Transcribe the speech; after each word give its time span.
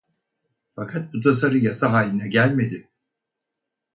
Fakat 0.75 1.13
bu 1.13 1.21
tasarı 1.21 1.57
yasa 1.57 1.91
haline 1.93 2.27
gelmedi. 2.27 2.87